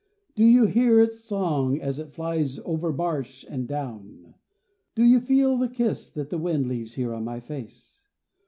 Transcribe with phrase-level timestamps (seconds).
[0.33, 4.33] Do you hear its song as it flies over marsh and down?
[4.95, 8.01] Do you feel the kiss that the wind leaves here on my face?